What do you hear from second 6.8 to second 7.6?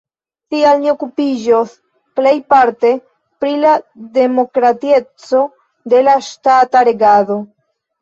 regado.